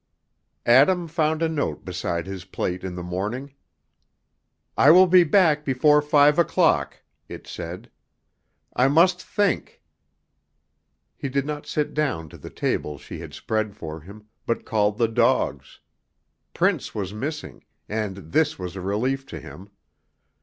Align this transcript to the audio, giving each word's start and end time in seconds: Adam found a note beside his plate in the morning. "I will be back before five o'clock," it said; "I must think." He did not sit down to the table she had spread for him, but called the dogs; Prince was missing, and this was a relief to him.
Adam 0.65 1.07
found 1.07 1.43
a 1.43 1.47
note 1.47 1.85
beside 1.85 2.25
his 2.25 2.43
plate 2.45 2.83
in 2.83 2.95
the 2.95 3.03
morning. 3.03 3.53
"I 4.75 4.89
will 4.89 5.05
be 5.05 5.23
back 5.23 5.63
before 5.63 6.01
five 6.01 6.39
o'clock," 6.39 7.03
it 7.29 7.45
said; 7.45 7.91
"I 8.75 8.87
must 8.87 9.21
think." 9.21 9.83
He 11.15 11.29
did 11.29 11.45
not 11.45 11.67
sit 11.67 11.93
down 11.93 12.29
to 12.29 12.39
the 12.39 12.49
table 12.49 12.97
she 12.97 13.19
had 13.19 13.35
spread 13.35 13.75
for 13.75 14.01
him, 14.01 14.25
but 14.47 14.65
called 14.65 14.97
the 14.97 15.07
dogs; 15.07 15.79
Prince 16.51 16.95
was 16.95 17.13
missing, 17.13 17.63
and 17.87 18.31
this 18.31 18.57
was 18.57 18.75
a 18.75 18.81
relief 18.81 19.27
to 19.27 19.39
him. 19.39 19.69